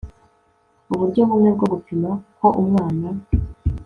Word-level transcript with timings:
uburyo 0.93 1.21
bumwe 1.27 1.49
bwo 1.55 1.67
gupima 1.73 2.09
ko 2.39 2.47
umwana 2.61 3.07